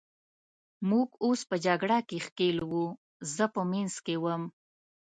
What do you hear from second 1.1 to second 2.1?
اوس په جګړه